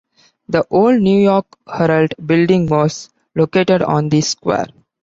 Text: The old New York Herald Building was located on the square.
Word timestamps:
The 0.49 0.65
old 0.71 0.99
New 0.99 1.21
York 1.21 1.45
Herald 1.71 2.15
Building 2.25 2.65
was 2.65 3.11
located 3.35 3.83
on 3.83 4.09
the 4.09 4.21
square. 4.21 4.65